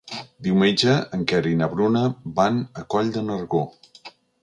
[0.45, 2.03] Diumenge en Quer i na Bruna
[2.43, 3.67] van a Coll de Nargó.